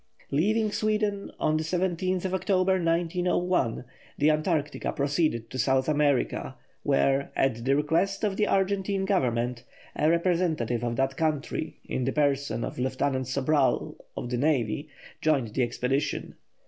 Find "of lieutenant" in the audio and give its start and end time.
12.63-13.27